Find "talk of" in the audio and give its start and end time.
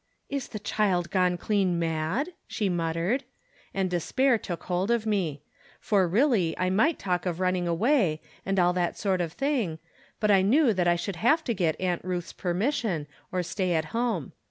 6.97-7.39